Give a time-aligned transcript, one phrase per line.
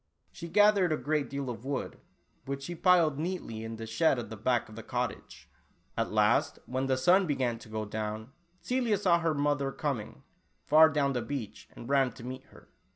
[0.31, 1.99] She gathered a great deal of wood,
[2.47, 5.47] which she piled neatly in the shed at the back of the cottage.
[5.95, 10.23] At last, when the sun began to go down, Celia saw her mother coming,
[10.65, 12.67] far down the beach, and ran to meet her.